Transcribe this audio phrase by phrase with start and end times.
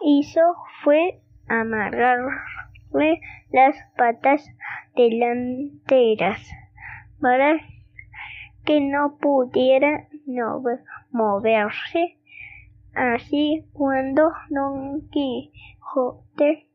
[0.00, 0.40] hizo
[0.82, 4.46] fue amarrarle las patas
[4.94, 6.40] delanteras
[7.20, 7.60] para
[8.64, 10.08] que no pudiera
[11.10, 12.18] moverse.
[12.94, 16.68] Así cuando Don Quijote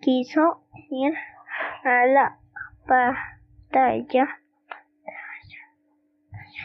[0.00, 1.14] quiso ir
[1.84, 2.38] a la
[2.86, 4.28] batalla,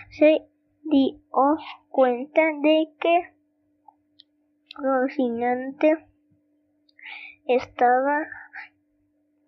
[0.09, 0.48] se
[0.84, 1.57] dio
[1.89, 3.36] cuenta de que
[4.79, 6.07] Rocinante
[7.45, 8.27] estaba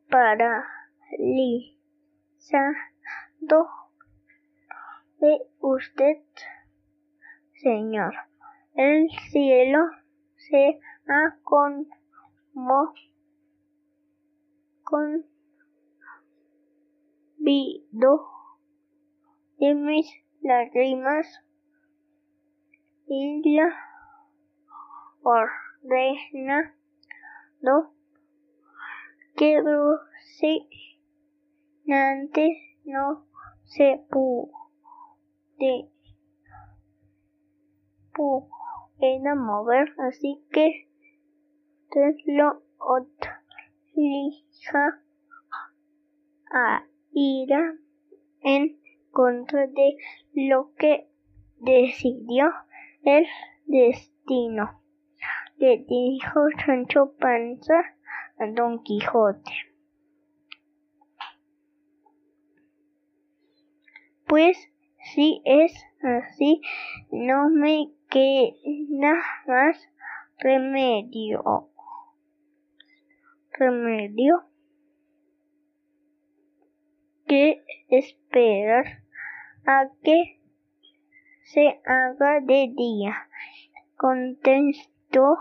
[0.10, 0.90] paralizado.
[5.20, 6.18] ¿Ve usted,
[7.62, 8.16] señor?
[8.74, 9.80] El cielo
[10.36, 12.96] se ha conmovido
[19.60, 20.12] de mis
[20.42, 21.44] lágrimas
[23.06, 23.89] y la
[25.24, 26.76] ordena
[27.62, 27.94] no
[29.36, 29.62] que
[31.92, 33.26] antes no
[33.66, 35.90] se puede
[38.14, 40.88] pueda mover así que
[42.26, 43.44] lo obliga
[46.52, 47.50] a ir
[48.42, 48.80] en
[49.12, 49.98] contra de
[50.34, 51.10] lo que
[51.58, 52.52] decidió
[53.04, 53.26] el
[53.66, 54.80] destino
[55.60, 57.84] le dijo Sancho Panza
[58.38, 59.52] a Don Quijote.
[64.26, 64.58] Pues
[65.14, 66.62] si es así,
[67.12, 69.78] no me queda más
[70.38, 71.70] remedio.
[73.52, 74.46] Remedio
[77.28, 79.04] que esperar
[79.66, 80.40] a que
[81.44, 83.28] se haga de día.
[85.12, 85.38] Contestó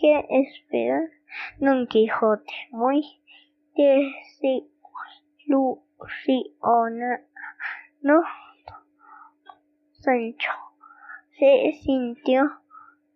[0.00, 1.10] que esperar
[1.58, 3.02] Don Quijote, muy
[8.00, 8.22] no
[9.92, 10.50] Sancho
[11.38, 12.50] se sintió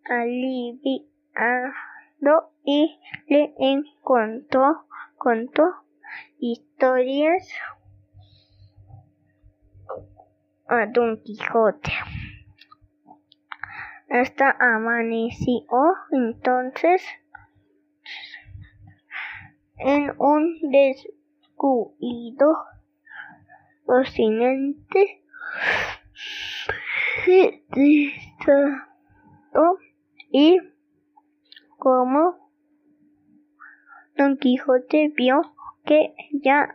[0.05, 1.73] aliviado
[2.63, 4.85] y le encontró,
[5.17, 5.63] contó
[6.37, 7.49] historias
[10.67, 11.91] a Don Quijote
[14.13, 15.65] hasta amaneció
[16.11, 17.03] entonces
[19.77, 22.55] en un descuido
[27.71, 28.85] distrajo
[30.31, 30.59] y
[31.79, 32.51] como
[34.15, 35.41] Don Quijote vio
[35.85, 36.73] que ya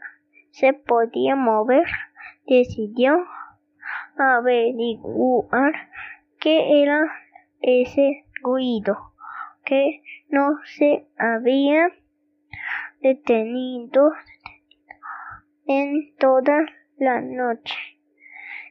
[0.50, 1.87] se podía mover,
[2.48, 3.25] decidió
[4.16, 5.72] averiguar
[6.41, 7.09] qué era
[7.60, 8.96] ese ruido
[9.64, 11.91] que no se había
[13.00, 14.12] detenido
[15.66, 16.66] en toda
[16.97, 17.76] la noche.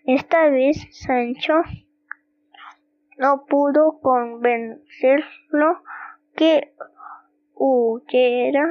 [0.06, 1.54] Esta vez Sancho
[3.18, 5.82] no pudo convencerlo
[6.36, 6.74] que
[7.56, 8.66] huyera,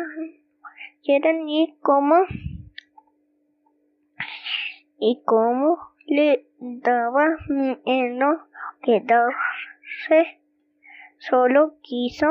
[1.34, 2.16] ni cómo
[4.98, 8.46] y cómo le daba miedo
[9.96, 10.40] quedarse
[11.18, 12.26] solo quiso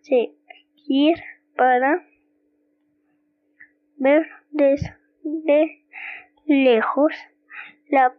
[0.00, 1.16] seguir
[1.56, 2.04] para
[3.96, 5.84] ver desde
[6.46, 7.12] lejos
[7.88, 8.14] la,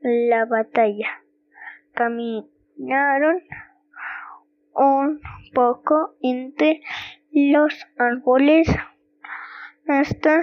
[0.00, 1.22] la batalla.
[1.94, 3.42] Caminaron
[4.74, 5.20] un
[5.52, 6.80] poco entre
[7.32, 8.68] los árboles
[9.88, 10.40] hasta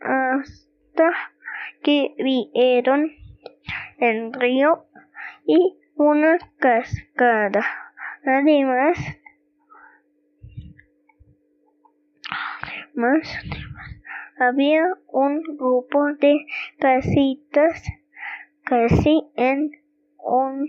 [0.00, 1.12] hasta
[1.82, 3.12] que vieron
[3.98, 4.86] el río
[5.44, 7.64] y una cascada.
[8.24, 8.98] Además,
[12.60, 13.38] además
[14.38, 16.46] había un grupo de
[16.78, 17.82] casitas
[18.64, 19.70] casi en
[20.18, 20.68] un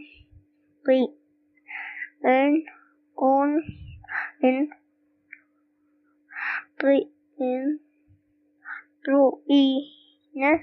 [2.22, 2.66] en
[3.16, 3.64] un
[4.42, 4.70] en,
[7.38, 7.82] en
[9.04, 10.62] ruinas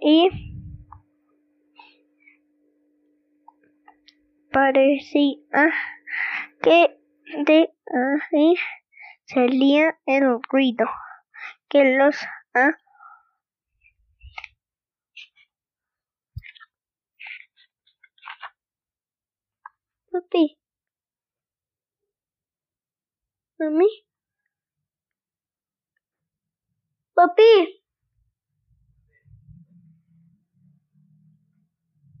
[0.00, 0.57] y
[4.58, 5.36] parecía
[6.62, 6.98] que
[7.46, 7.72] de
[8.32, 8.54] ahí
[9.26, 10.86] salía el ruido
[11.68, 12.16] que los
[12.54, 12.76] ha
[20.10, 20.58] Papi.
[23.60, 23.86] Mami.
[27.14, 27.52] Papi.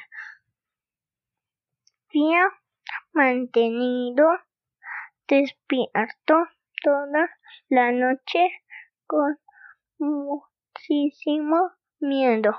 [2.08, 2.48] Había
[3.12, 4.26] mantenido
[5.28, 6.34] despierto
[6.82, 7.30] toda
[7.68, 8.48] la noche
[9.06, 9.38] con
[9.98, 11.70] muchísimo
[12.00, 12.56] miedo.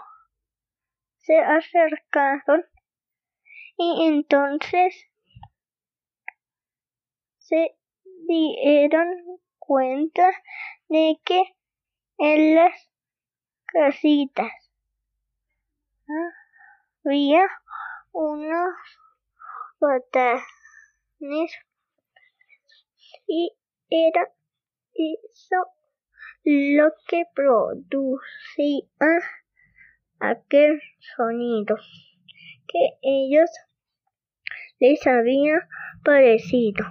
[1.28, 2.64] Se acercaron
[3.78, 4.96] y entonces
[7.38, 7.76] se
[8.30, 9.10] dieron
[9.60, 10.32] cuenta
[10.88, 11.44] de que
[12.18, 12.90] en las
[13.66, 14.54] casitas
[17.04, 17.46] había
[18.14, 18.74] unos
[19.82, 21.52] botones
[23.28, 23.52] y
[23.90, 24.34] era
[24.94, 25.58] eso
[26.46, 28.88] lo que producía
[30.20, 30.82] aquel
[31.16, 31.78] sonido
[32.68, 33.50] que ellos
[34.80, 35.68] les había
[36.04, 36.86] parecido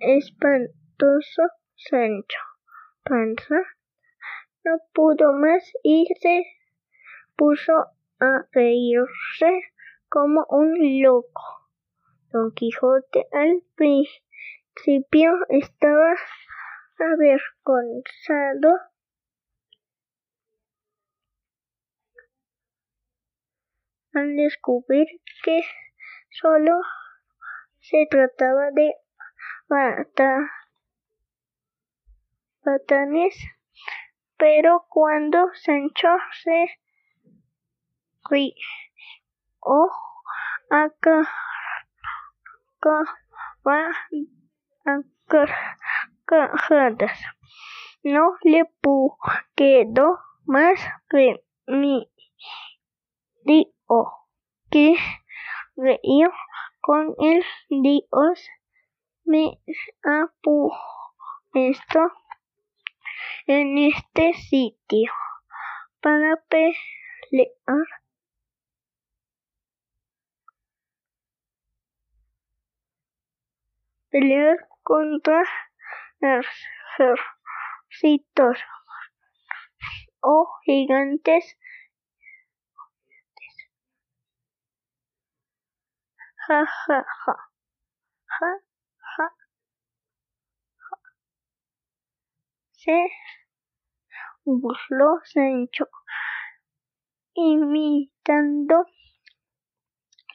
[0.00, 1.42] espantoso
[1.74, 2.38] Sancho
[3.04, 3.62] Panza
[4.64, 6.44] no pudo más y se
[7.36, 7.72] puso
[8.18, 9.62] a reírse
[10.08, 11.42] como un loco.
[12.32, 16.16] Don Quijote al principio estaba
[16.98, 18.76] avergonzado
[24.16, 25.06] al descubrir
[25.44, 25.60] que
[26.30, 26.72] solo
[27.80, 28.94] se trataba de
[29.68, 30.50] bata-
[32.64, 33.36] batanes,
[34.38, 36.08] pero cuando Sancho
[36.42, 36.80] se
[38.30, 38.52] rió
[46.26, 47.18] carcajadas,
[48.02, 48.64] no le
[49.54, 50.80] quedó más
[53.88, 54.26] remedio
[54.70, 54.96] que
[55.76, 56.30] reír
[56.80, 58.48] con el Dios
[59.24, 59.60] me
[60.04, 62.12] ha puesto
[63.46, 65.12] en este sitio
[66.00, 67.86] para pelear.
[74.10, 75.42] Pelear contra
[78.00, 78.58] ejércitos
[80.20, 81.56] o gigantes
[86.48, 86.64] ja
[88.38, 89.26] ja
[92.72, 92.98] se
[94.44, 95.86] burló Sancho
[97.34, 98.86] imitando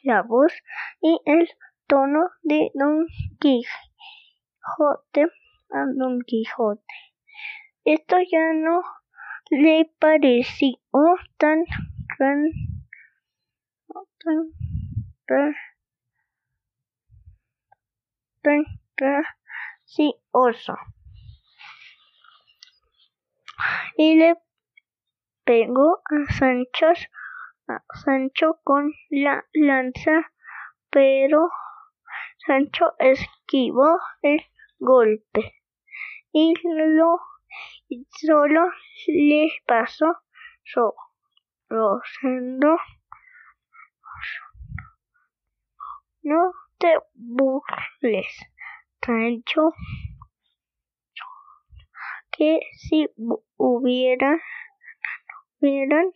[0.02, 0.52] la voz
[1.00, 1.48] y el
[1.86, 3.06] tono de Don
[3.40, 3.72] Quijote.
[5.70, 6.94] A Don Quijote.
[7.84, 8.82] Esto ya no
[9.50, 10.76] le pareció
[11.38, 11.64] tan
[12.18, 12.44] tan
[14.18, 14.52] tan,
[15.26, 15.54] tan
[18.96, 20.76] gracioso
[23.96, 24.36] y le
[25.44, 26.86] pegó a Sancho
[27.68, 30.32] a Sancho con la lanza,
[30.90, 31.50] pero
[32.46, 34.42] Sancho esquivó el
[34.78, 35.62] golpe
[36.32, 37.20] y lo
[37.88, 38.70] y solo
[39.06, 40.16] le pasó
[40.64, 40.94] so-.
[46.22, 48.26] No te burles,
[49.06, 49.70] Sancho,
[52.32, 54.40] que si hu- hubiera
[55.60, 56.10] hubieran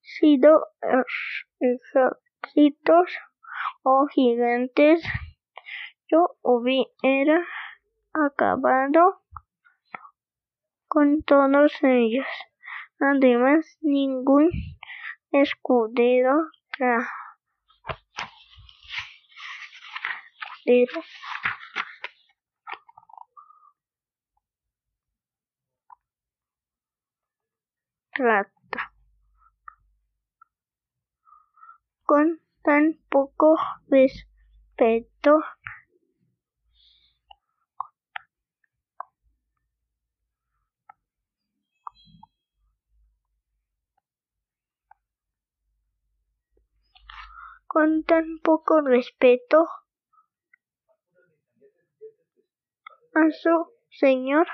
[0.00, 3.10] sido ej- ejércitos
[3.82, 5.02] o gigantes,
[6.08, 7.46] yo hubiera
[8.14, 9.20] acabado
[10.88, 12.26] con todos ellos.
[12.98, 14.50] Además, ningún
[15.32, 16.32] escudero
[32.04, 33.56] con tan poco
[33.88, 35.40] respeto.
[47.66, 49.79] Con tan poco respeto
[53.14, 54.46] a su señor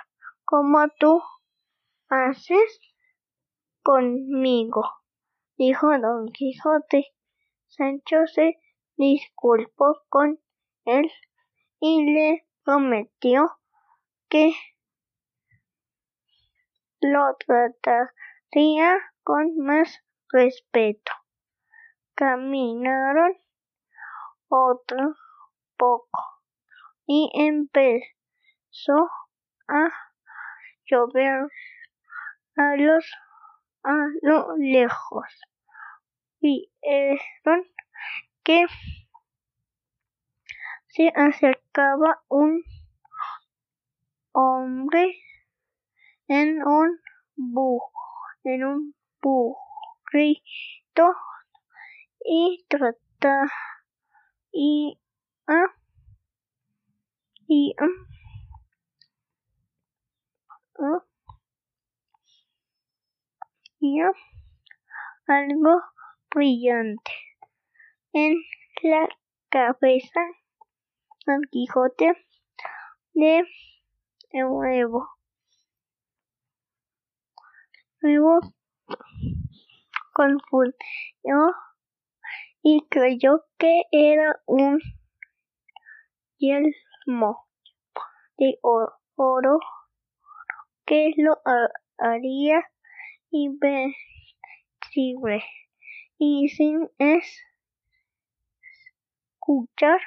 [0.45, 1.23] como tú
[2.09, 2.81] haces
[3.83, 4.83] conmigo,
[5.57, 7.13] dijo don Quijote.
[7.67, 8.59] Sancho se
[8.97, 10.41] disculpó con
[10.85, 11.11] él
[11.81, 13.59] y le prometió
[14.29, 14.53] que
[17.01, 21.13] lo trataría con más respeto.
[22.15, 23.37] Caminaron
[24.49, 25.17] otro
[25.77, 26.23] poco
[27.07, 28.16] y empezó
[29.69, 29.89] a
[30.85, 31.49] llover
[32.57, 33.05] a los
[33.83, 35.27] a lo lejos.
[36.41, 37.65] Vieron
[38.45, 38.67] que
[40.89, 42.63] se acercaba un
[44.33, 45.17] hombre
[46.29, 47.01] en un
[47.37, 47.81] bu
[48.45, 51.15] en un burrito
[52.25, 53.47] y trata
[54.53, 55.01] y
[55.47, 55.75] ah,
[57.49, 58.16] y ah,
[65.27, 65.81] algo
[66.35, 67.13] brillante
[68.13, 68.35] en
[68.83, 69.09] la
[69.49, 70.21] cabeza
[71.27, 72.13] Don Quijote
[73.15, 73.43] de
[74.33, 75.09] nuevo.
[78.01, 78.41] Luego
[80.13, 80.75] confundió
[82.63, 84.81] y creyó que era un
[86.39, 87.49] yelmo
[88.37, 89.59] de oro
[90.87, 91.43] que lo
[91.99, 92.65] haría
[93.31, 93.95] invencible.
[96.19, 96.89] Y sin
[99.39, 100.01] escuchar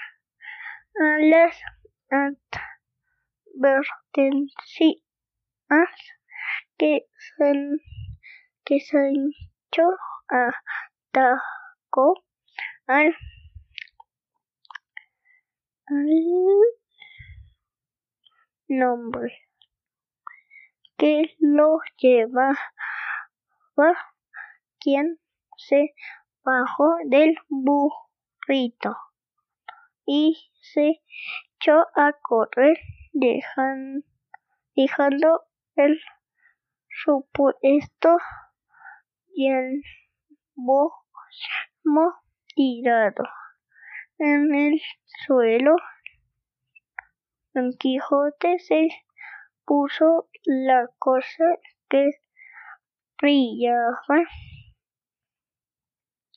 [0.99, 1.55] a las
[3.53, 5.03] advertencias
[6.77, 7.05] que,
[8.65, 9.89] que Sancho
[11.11, 12.23] atacó
[12.87, 13.15] al,
[15.85, 16.09] al
[18.67, 19.48] nombre
[20.99, 22.57] que lo llevaba
[24.79, 25.17] quien
[25.55, 25.95] se
[26.43, 28.97] bajó del burrito
[30.05, 31.01] y se
[31.55, 32.77] echó a correr
[33.13, 34.03] dejando,
[35.75, 36.01] el
[36.89, 38.17] supuesto
[39.33, 40.91] yelmo
[42.55, 43.23] tirado
[44.17, 44.81] en el
[45.25, 45.75] suelo.
[47.53, 48.89] Don Quijote se
[49.69, 51.45] puso la cosa
[51.89, 52.09] que
[53.21, 54.17] brillaba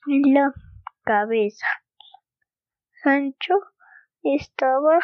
[0.06, 0.52] en la
[1.02, 1.66] cabeza.
[3.02, 3.54] Sancho
[4.22, 4.98] estaba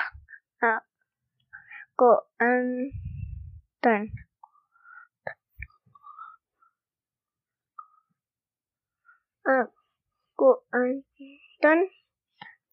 [0.61, 0.85] a
[3.80, 4.12] tan
[9.47, 9.70] a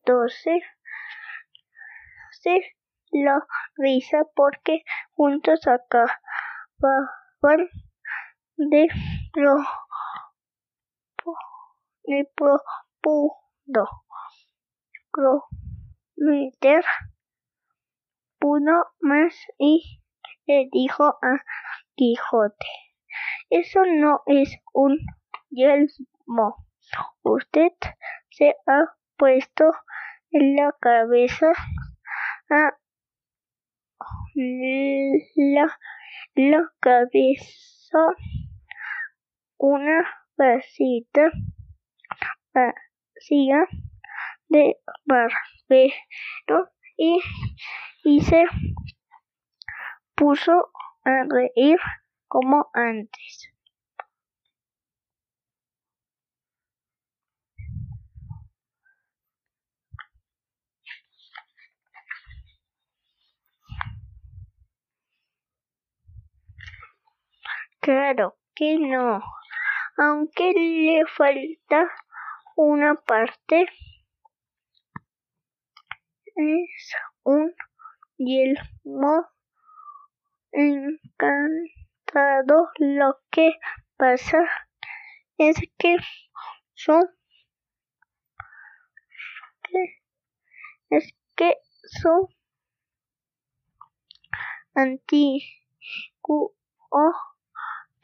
[0.05, 0.61] doce
[2.31, 2.75] se
[3.23, 3.45] la
[3.77, 6.09] risa porque juntos acababan
[8.57, 8.87] de
[9.33, 9.57] pro
[12.03, 13.89] de profundo
[15.11, 16.85] prometer
[18.41, 20.01] uno más y
[20.45, 21.43] le dijo a
[21.95, 22.85] Quijote
[23.49, 24.97] eso no es un
[25.49, 26.67] yelmo.
[27.23, 27.71] Usted
[28.29, 28.85] se ha
[29.17, 29.71] puesto
[30.31, 31.51] en la cabeza
[32.49, 32.77] a
[34.35, 35.77] la,
[36.35, 37.99] la cabeza
[39.57, 40.05] una
[40.37, 41.31] vasita.
[42.53, 43.67] Vacía
[44.47, 46.71] de barbero.
[46.97, 47.19] Y,
[48.05, 48.45] y se
[50.15, 50.71] puso
[51.03, 51.77] a reír
[52.27, 53.54] como antes.
[67.85, 69.21] Claro que no,
[69.95, 71.87] aunque le falta
[72.55, 73.67] una parte,
[76.35, 77.53] es un
[78.17, 79.27] yelmo
[80.51, 81.59] encantado.
[82.79, 83.51] Lo que
[83.97, 84.39] pasa
[85.37, 85.97] es que
[86.73, 87.03] son
[90.89, 92.29] es que su
[94.73, 96.55] antiguo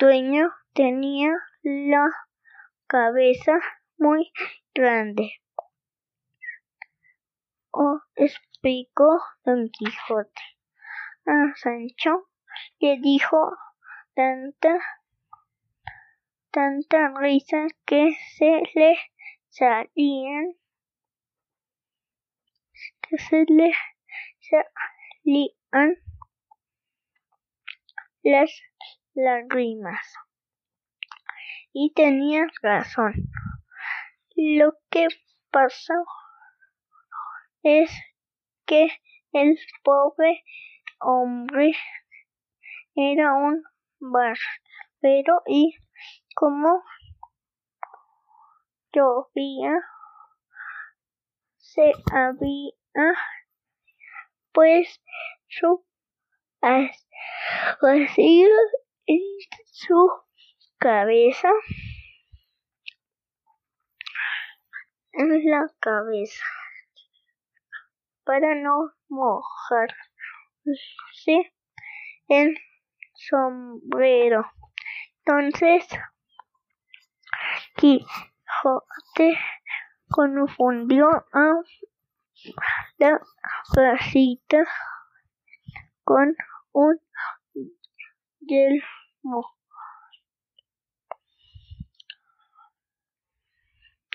[0.02, 1.30] dueño tenía
[1.62, 2.10] la
[2.88, 3.52] cabeza
[4.00, 4.32] muy
[4.74, 5.30] grande.
[7.70, 10.42] O explicó Don Quijote.
[11.28, 12.30] A Sancho
[12.80, 13.56] le dijo
[14.16, 14.80] tanta
[16.50, 18.98] tanta risa que se le
[19.50, 20.56] salían
[23.02, 23.72] que se le
[24.50, 25.96] salían
[28.24, 28.52] las
[29.14, 30.14] lágrimas.
[31.74, 33.14] Y tenía razón.
[34.36, 35.08] Lo que
[35.52, 35.94] pasó
[37.64, 37.92] es
[38.66, 38.90] que
[39.34, 40.44] el pobre
[41.00, 41.74] hombre
[42.96, 43.64] era un
[44.00, 45.76] barbero y
[46.36, 46.84] como
[48.94, 49.74] llovía
[51.58, 52.74] se había
[54.52, 55.02] pues
[55.48, 55.86] su
[59.06, 59.20] en
[59.66, 60.10] su
[60.78, 61.50] cabeza
[65.14, 66.44] en la cabeza
[68.24, 69.94] para no mojarse
[72.28, 72.58] el
[73.14, 74.46] sombrero.
[75.26, 75.88] Entonces,
[77.76, 79.38] Quijote
[80.10, 81.62] confundió a
[82.98, 83.22] la
[83.74, 84.66] casita
[86.04, 86.36] con
[86.72, 87.00] un
[88.52, 89.46] yelmo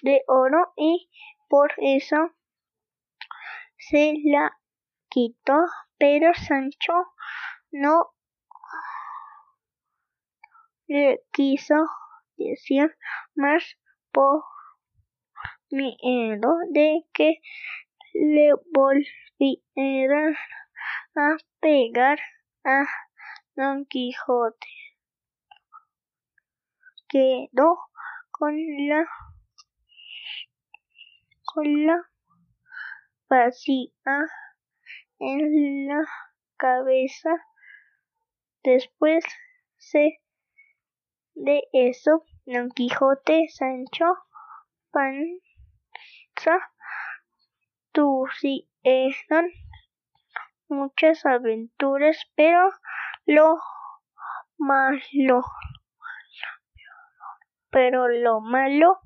[0.03, 1.11] de oro y
[1.49, 2.17] por eso
[3.79, 4.53] se la
[5.09, 5.65] quitó,
[5.99, 6.93] pero Sancho
[7.71, 8.15] no
[10.87, 11.75] le quiso
[12.37, 12.95] decir
[13.35, 13.65] más
[14.13, 14.45] por
[15.71, 17.41] miedo de que
[18.13, 20.39] le volviera
[21.17, 22.19] a pegar
[22.65, 22.85] a
[23.57, 24.69] Don Quijote.
[27.09, 27.79] Quedó
[28.31, 28.55] con
[28.87, 29.09] la
[31.45, 32.03] con la
[33.31, 33.91] vacía
[35.19, 36.05] en la
[36.59, 37.31] cabeza.
[38.63, 39.25] Después
[41.35, 44.17] de eso, Don Quijote, Sancho,
[44.91, 46.61] Panza,
[47.93, 49.51] tuvieron
[50.69, 52.71] muchas aventuras, pero
[53.27, 53.59] lo
[54.59, 55.43] malo,
[57.71, 58.99] pero lo malo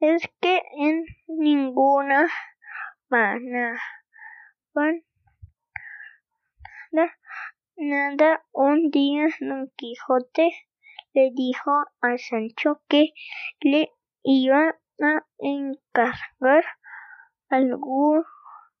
[0.00, 2.28] es que en ninguna
[3.08, 3.80] manera
[7.76, 10.50] nada un día Don Quijote
[11.14, 13.12] le dijo a Sancho que
[13.60, 13.90] le
[14.22, 16.64] iba a encargar
[17.48, 18.24] algo,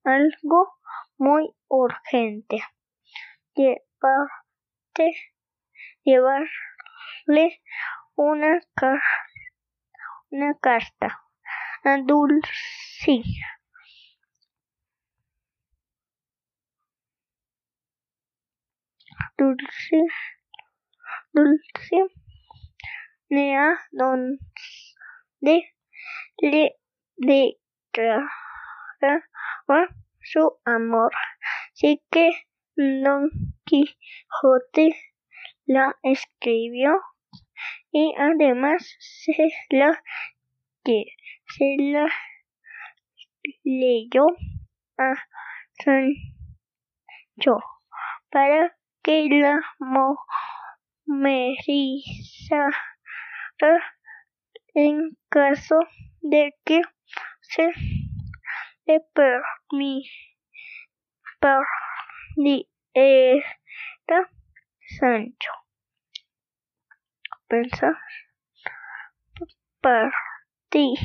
[0.04, 0.72] algo
[1.16, 2.62] muy urgente.
[4.02, 5.14] Llevarte,
[6.04, 7.60] llevarle
[8.14, 8.60] una,
[10.30, 11.20] una carta
[11.84, 13.22] a Dulce.
[19.36, 20.04] Dulce,
[21.32, 22.06] Dulce
[23.28, 24.38] Nea donde
[25.40, 26.76] le
[27.16, 28.30] declaraba
[30.20, 31.12] su amor.
[31.72, 32.30] Así que
[32.80, 33.28] Don
[33.66, 34.96] Quijote
[35.66, 36.98] la escribió
[37.92, 40.02] y además se la,
[40.82, 42.10] se la
[43.64, 44.24] leyó
[44.96, 45.12] a
[45.84, 47.58] Sancho
[48.30, 49.60] para que la
[51.06, 52.74] momerizara
[54.72, 55.80] en caso
[56.22, 56.80] de que
[57.42, 57.70] se
[62.36, 64.30] le perdiera
[64.98, 65.52] Sancho.
[67.48, 67.96] Pensar
[69.80, 70.96] partió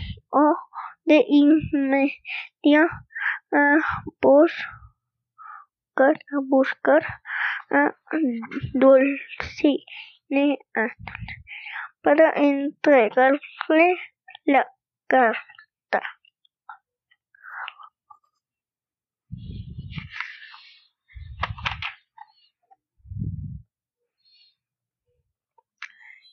[1.06, 3.06] de inmediato
[4.22, 4.52] buscar,
[5.98, 7.06] a buscar
[7.72, 7.96] a
[8.74, 10.58] Dulcinea
[12.02, 13.40] para entregarle
[14.46, 14.68] la
[15.08, 16.02] carta.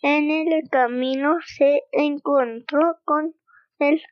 [0.04, 3.36] En el camino se encontró con
[3.78, 4.02] el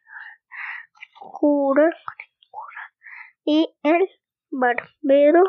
[1.19, 1.91] cura
[3.45, 4.09] y el
[4.53, 5.43] barbero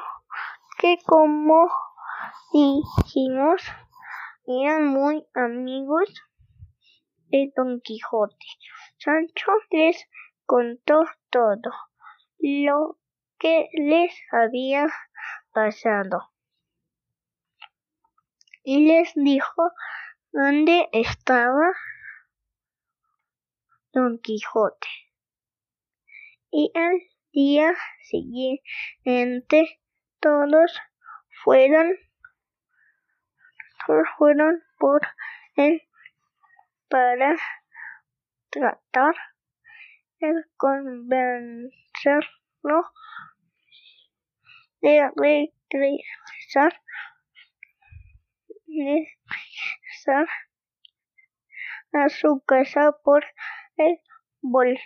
[0.79, 1.69] que como
[2.51, 3.61] dijimos
[4.47, 6.11] eran muy amigos
[7.27, 8.47] de Don Quijote.
[8.97, 10.07] Sancho les
[10.47, 11.71] contó todo
[12.39, 12.97] lo
[13.37, 14.87] que les había
[15.53, 16.31] pasado
[18.63, 19.71] y les dijo
[20.31, 21.73] dónde estaba
[23.93, 24.87] Don Quijote.
[26.49, 29.79] Y al día siguiente
[30.19, 30.79] todos
[31.43, 31.97] fueron
[34.17, 35.01] fueron por
[35.55, 35.81] él
[36.87, 37.35] para
[38.49, 39.15] tratar
[40.19, 41.71] de convencerlo
[44.81, 45.09] de
[45.69, 46.81] regresar,
[51.93, 53.23] a su casa por
[53.77, 53.99] el
[54.41, 54.81] volviste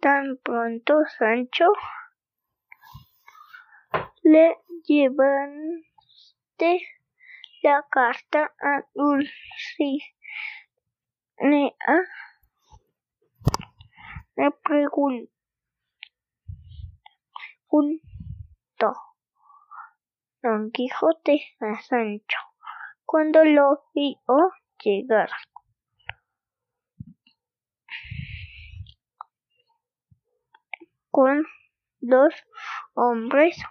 [0.00, 1.66] tan pronto Sancho
[4.22, 5.82] le llevaste
[7.62, 10.12] la carta a Dulcinea
[14.36, 15.32] le preguntó
[20.42, 22.38] Don Quijote a Sancho
[23.04, 24.16] cuando lo vio
[24.82, 25.30] llegar.
[31.12, 31.44] con
[32.00, 32.34] dos
[32.94, 33.62] hombres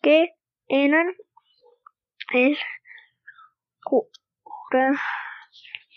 [0.00, 0.34] que
[0.68, 1.14] eran
[2.32, 2.56] el
[3.84, 4.92] cura,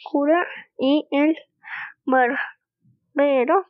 [0.04, 0.46] cura
[0.78, 1.38] y el
[2.06, 3.68] barbero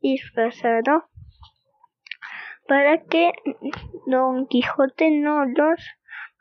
[0.00, 1.10] disfrazado
[2.68, 3.32] para que
[4.06, 5.80] Don Quijote no los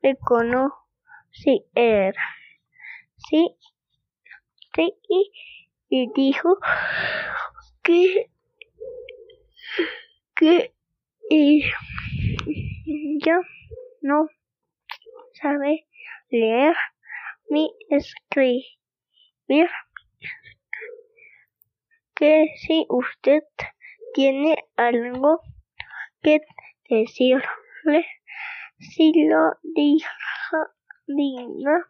[0.04, 2.22] reconociera.
[3.16, 3.56] Sí,
[4.76, 4.94] sí,
[5.90, 6.60] y dijo
[7.82, 8.30] que,
[10.36, 10.76] que
[11.30, 13.40] ella
[14.02, 14.28] no
[15.34, 15.88] sabe
[16.30, 16.76] leer
[17.50, 18.68] ni escribir,
[22.16, 23.44] que si usted
[24.14, 25.42] tiene algo
[26.28, 26.42] que
[26.90, 28.06] decirle,
[28.80, 30.12] si lo diga,
[31.08, 31.88] diga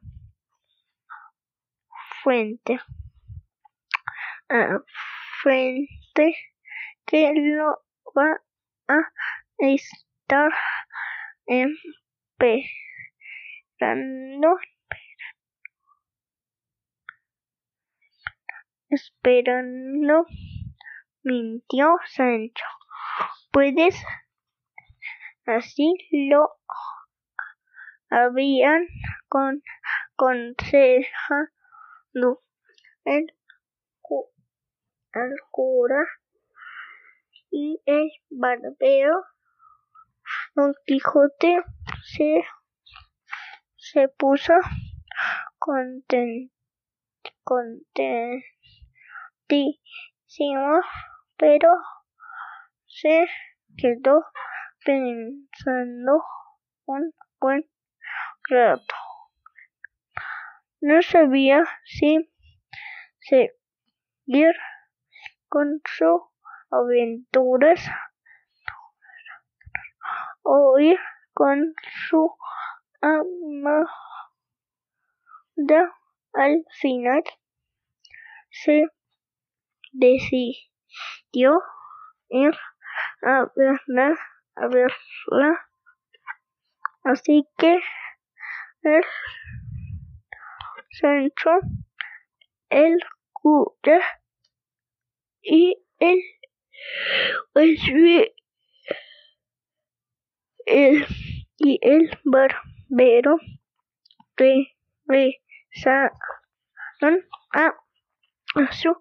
[2.21, 2.79] frente
[4.49, 4.79] a
[5.41, 6.35] frente
[7.07, 7.81] que lo
[8.15, 8.39] va
[8.87, 9.11] a
[9.57, 10.51] estar
[11.47, 12.59] esperando
[18.89, 20.27] esperando
[21.23, 22.65] mintió Sancho.
[23.51, 23.95] Puedes
[25.47, 25.93] así
[26.29, 26.49] lo
[28.09, 28.87] habían
[29.27, 29.63] con,
[30.15, 31.47] consejado
[33.05, 33.33] el,
[35.13, 36.05] el cura
[37.49, 39.23] y el barbero
[40.55, 41.63] Don Quijote
[42.03, 42.43] se,
[43.75, 44.53] se puso
[45.57, 46.51] content,
[47.43, 48.41] contentísimo,
[51.37, 51.69] pero
[52.85, 53.27] se
[53.77, 54.25] quedó
[54.87, 56.23] pensando
[56.85, 57.69] un buen
[58.49, 58.95] rato.
[60.79, 62.31] No sabía si
[63.19, 64.55] seguir
[65.49, 66.21] con sus
[66.71, 67.81] aventuras
[70.43, 70.97] o ir
[71.33, 71.73] con
[72.07, 72.33] su
[73.01, 73.91] amada.
[76.33, 77.23] Al final
[78.49, 78.85] se
[79.91, 81.61] decidió
[82.29, 82.55] ir
[83.23, 84.15] a verla,
[84.57, 85.67] a verla.
[87.03, 87.79] Así que
[88.83, 89.03] el
[90.91, 91.59] Sancho,
[92.69, 92.99] el
[93.33, 94.01] cura
[95.41, 96.19] y el,
[97.53, 97.79] pues,
[100.65, 101.07] el
[101.59, 103.37] y el barbero
[104.35, 105.29] regresaron
[107.53, 107.73] a
[108.71, 108.95] su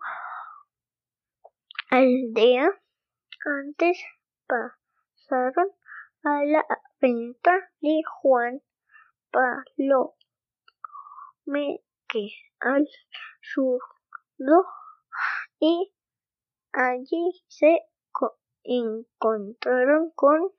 [1.90, 2.70] aldea
[3.44, 4.02] antes
[5.28, 6.64] a la
[7.00, 8.62] venta de Juan
[9.30, 10.14] Palome
[12.08, 12.28] que
[12.60, 12.86] al
[13.40, 14.66] surdo
[15.58, 15.92] y
[16.72, 17.80] allí se
[18.62, 20.52] encontraron con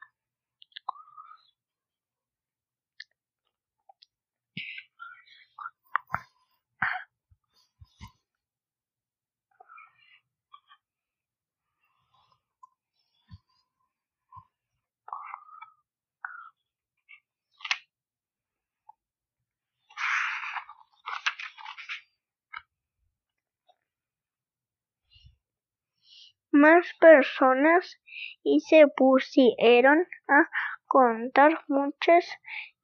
[26.58, 28.00] más personas
[28.44, 30.50] y se pusieron a
[30.86, 32.26] contar muchas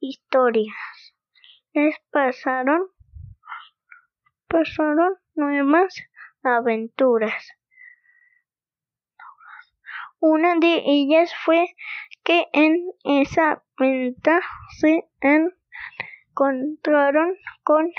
[0.00, 0.74] historias.
[1.72, 2.88] Les pasaron,
[4.48, 5.94] pasaron nuevas
[6.42, 7.52] aventuras.
[10.20, 11.74] Una de ellas fue
[12.22, 14.40] que en esa venta
[14.78, 15.04] se
[16.30, 17.92] encontraron con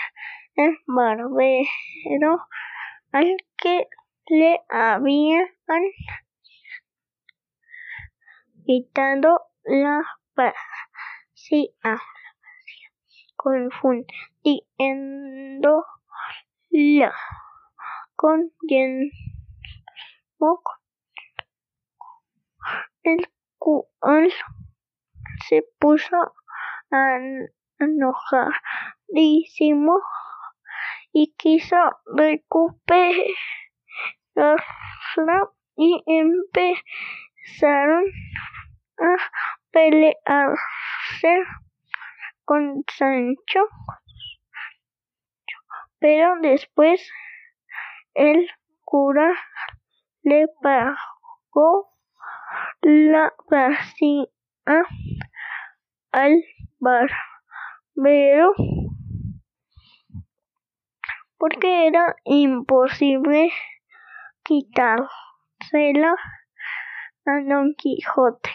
[0.55, 2.47] el barbero
[3.11, 3.88] al que
[4.27, 5.47] le habían
[8.65, 10.03] quitado la
[10.35, 12.01] vacía,
[13.35, 15.85] confundiendo
[16.69, 17.13] la
[18.15, 18.51] con.
[23.03, 24.31] El cual
[25.47, 26.17] se puso
[27.79, 29.99] enojadísimo
[31.11, 31.75] y quiso
[35.78, 38.04] y empezaron
[38.98, 39.15] a
[39.71, 41.43] pelearse
[42.43, 43.62] con Sancho.
[46.00, 47.10] Pero después
[48.13, 48.50] el
[48.84, 49.34] cura
[50.24, 51.89] le pagó
[52.82, 54.28] la vacía
[56.12, 56.43] al
[56.80, 58.54] barbero
[61.38, 63.52] porque era imposible
[64.45, 66.15] quitársela
[67.25, 68.51] a Don Quijote,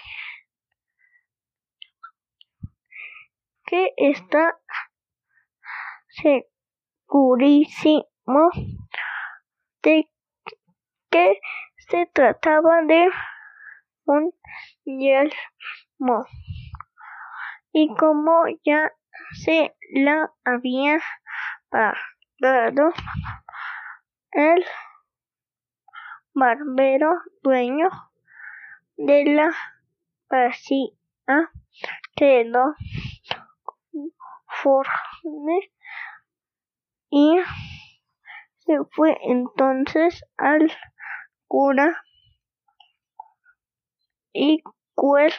[3.67, 4.57] que está
[7.09, 8.51] segurísimo
[9.83, 10.09] de
[11.11, 11.41] que
[11.89, 13.11] se trataba de
[14.05, 14.33] un
[14.85, 16.25] yelmo.
[17.73, 18.93] Y como ya
[19.45, 21.01] se la había
[21.69, 22.93] pagado
[24.33, 24.65] el
[26.35, 27.11] barbero
[27.43, 27.89] dueño
[28.97, 29.53] de la
[30.29, 30.93] vacía
[32.17, 32.75] quedó
[34.47, 35.73] conforme
[37.11, 37.39] y
[38.59, 40.71] se fue entonces al
[41.49, 42.03] cura
[44.33, 44.63] y
[44.95, 45.35] cuer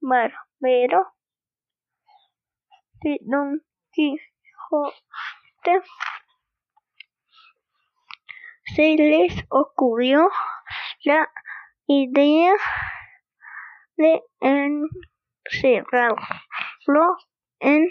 [0.00, 1.14] barbero
[3.00, 5.82] de Don Quijote
[8.74, 10.30] se les ocurrió
[11.04, 11.30] la
[11.86, 12.54] idea
[13.96, 14.22] de
[15.50, 16.16] encerrarlo
[17.60, 17.88] en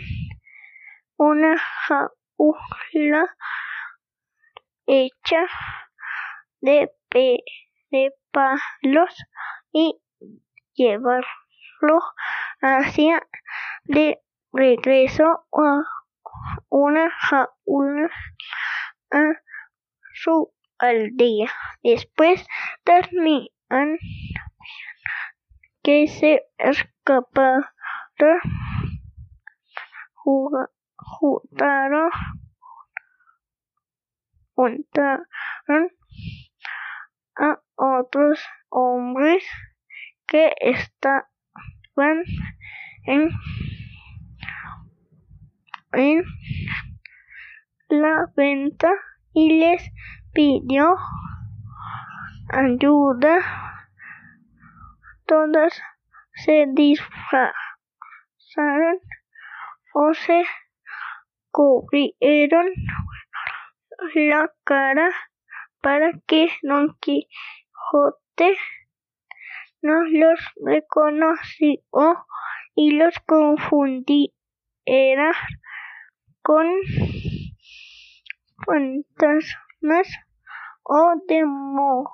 [1.17, 3.35] una jaula
[4.85, 5.47] hecha
[6.61, 9.15] de, de palos
[9.71, 9.99] y
[10.73, 12.01] llevarlo
[12.61, 13.25] hacia
[13.83, 14.21] de
[14.53, 15.81] regreso a
[16.69, 18.09] una jaula
[19.11, 19.23] a
[20.13, 21.51] su aldea.
[21.83, 22.45] Después
[22.83, 23.97] terminan
[25.83, 27.73] que se escapara
[30.95, 32.09] juntaron,
[34.55, 35.89] juntaron
[37.37, 39.43] a otros hombres
[40.27, 41.25] que estaban
[43.05, 43.29] en,
[45.93, 46.23] en
[47.89, 48.91] la venta
[49.33, 49.91] y les
[50.33, 50.95] pidió
[52.49, 53.39] ayuda.
[55.25, 55.81] Todas
[56.33, 57.53] se disfrazaron
[59.93, 60.45] o se
[61.51, 62.67] cubrieron
[64.15, 65.09] la cara
[65.81, 68.57] para que Don Quijote
[69.81, 71.81] no los reconoció
[72.75, 74.33] y los confundiera
[76.41, 76.67] con
[78.65, 79.66] fantasmas
[80.83, 82.11] o demonios.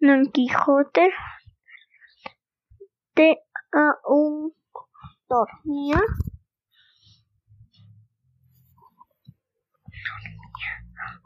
[0.00, 1.10] Don Quijote
[3.14, 3.38] de
[3.72, 4.54] aún
[5.28, 6.00] dormía.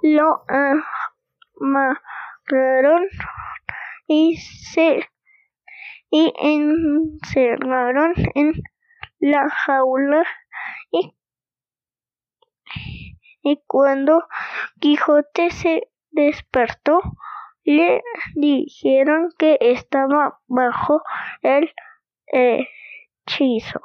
[0.02, 0.44] Lo
[1.58, 3.08] amarraron
[4.06, 5.08] y se
[6.10, 8.52] y encerraron en
[9.20, 10.24] la jaula
[10.90, 11.14] y,
[13.42, 14.24] y cuando
[14.80, 17.00] Quijote se despertó
[17.64, 18.02] le
[18.34, 21.02] dijeron que estaba bajo
[21.42, 21.72] el
[22.26, 23.80] hechizo.